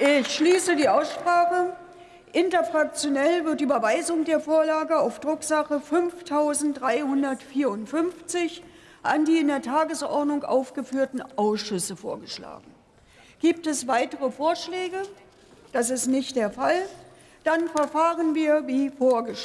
Ich 0.00 0.34
schließe 0.34 0.74
die 0.74 0.88
Aussprache. 0.88 1.76
Interfraktionell 2.32 3.44
wird 3.44 3.60
die 3.60 3.64
Überweisung 3.64 4.24
der 4.24 4.40
Vorlage 4.40 4.98
auf 4.98 5.20
Drucksache 5.20 5.80
5354 5.80 8.64
an 9.04 9.24
die 9.24 9.38
in 9.38 9.46
der 9.46 9.62
Tagesordnung 9.62 10.42
aufgeführten 10.42 11.22
Ausschüsse 11.36 11.94
vorgeschlagen. 11.94 12.74
Gibt 13.38 13.68
es 13.68 13.86
weitere 13.86 14.32
Vorschläge? 14.32 15.00
Das 15.72 15.90
ist 15.90 16.08
nicht 16.08 16.34
der 16.34 16.50
Fall. 16.50 16.88
Dann 17.44 17.68
verfahren 17.68 18.34
wir 18.34 18.66
wie 18.66 18.90
vorgeschlagen. 18.90 19.38